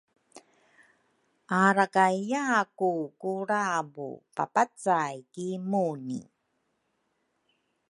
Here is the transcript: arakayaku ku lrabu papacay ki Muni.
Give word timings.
arakayaku 1.63 2.93
ku 3.19 3.31
lrabu 3.47 4.07
papacay 4.35 5.15
ki 5.33 5.47
Muni. 5.69 6.21